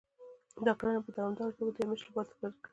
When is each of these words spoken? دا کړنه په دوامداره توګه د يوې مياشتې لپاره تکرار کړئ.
دا 0.65 0.73
کړنه 0.79 0.99
په 1.05 1.11
دوامداره 1.17 1.55
توګه 1.57 1.71
د 1.73 1.77
يوې 1.79 1.85
مياشتې 1.89 2.07
لپاره 2.09 2.27
تکرار 2.29 2.53
کړئ. 2.57 2.69